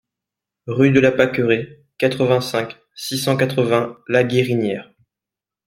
Rue 0.65 0.89
de 0.89 0.99
la 0.99 1.11
Pâqueraie, 1.11 1.83
quatre-vingt-cinq, 1.99 2.79
six 2.95 3.19
cent 3.19 3.37
quatre-vingts 3.37 3.99
La 4.07 4.23
Guérinière 4.23 4.89